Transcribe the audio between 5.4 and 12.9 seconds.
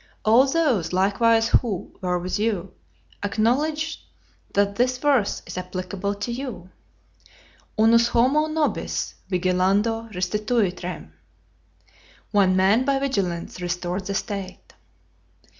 is applicable to you:" Unus homo nobis vigilando restituit rem. One man